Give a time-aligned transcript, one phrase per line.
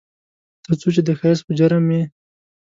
[0.65, 2.01] ترڅو چې د ښایست په جرم مې